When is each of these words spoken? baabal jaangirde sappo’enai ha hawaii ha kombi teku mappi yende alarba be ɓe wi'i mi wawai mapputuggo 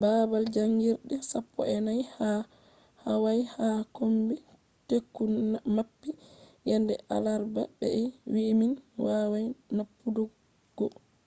baabal 0.01 0.45
jaangirde 0.55 1.15
sappo’enai 1.31 2.01
ha 2.17 2.29
hawaii 3.03 3.43
ha 3.55 3.67
kombi 3.95 4.35
teku 4.87 5.23
mappi 5.75 6.09
yende 6.69 6.93
alarba 7.15 7.61
be 7.77 7.85
ɓe 7.89 8.01
wi'i 8.33 8.53
mi 8.59 8.67
wawai 9.05 9.45
mapputuggo 9.77 10.85